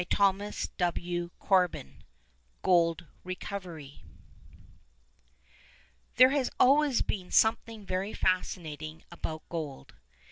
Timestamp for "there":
6.15-6.29